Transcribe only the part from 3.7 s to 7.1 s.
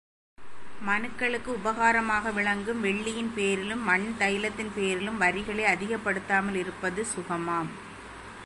மண் தைலத்தின் பேரிலும் வரிகளை அதிகப்படுத்தாமலிருப்பது